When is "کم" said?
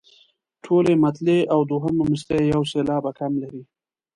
3.19-3.31